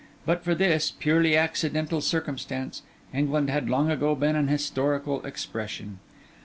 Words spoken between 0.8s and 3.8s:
purely accidental circumstance, England had